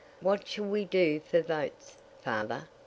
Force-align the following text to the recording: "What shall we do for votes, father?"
"What 0.19 0.47
shall 0.47 0.65
we 0.65 0.85
do 0.85 1.19
for 1.19 1.43
votes, 1.43 1.99
father?" 2.23 2.63